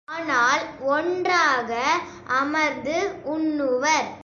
ஆனால் 0.07 0.63
ஒன்றாக 0.87 1.71
அமர்ந்து 2.39 2.97
உண்ணுவர். 3.25 4.11